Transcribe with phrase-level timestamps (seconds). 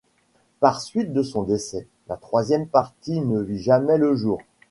[0.59, 4.39] Par suite de son décès, la troisième partie ne vit jamais le jour.